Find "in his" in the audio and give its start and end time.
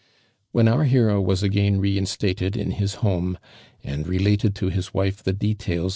2.57-2.95